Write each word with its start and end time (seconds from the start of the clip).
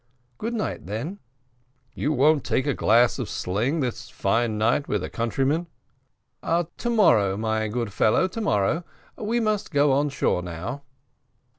"Good 0.39 0.55
night, 0.55 0.87
then." 0.87 1.19
"You 1.93 2.11
won't 2.11 2.43
take 2.43 2.65
a 2.65 2.73
glass 2.73 3.19
of 3.19 3.29
sling 3.29 3.81
this 3.81 4.09
fine 4.09 4.57
night, 4.57 4.87
with 4.87 5.03
a 5.03 5.11
countryman?" 5.11 5.67
"To 6.41 6.89
morrow, 6.89 7.37
my 7.37 7.67
good 7.67 7.93
fellow, 7.93 8.27
to 8.27 8.41
morrow; 8.41 8.83
we 9.15 9.39
must 9.39 9.69
go 9.69 9.91
on 9.91 10.09
shore 10.09 10.41
now." 10.41 10.81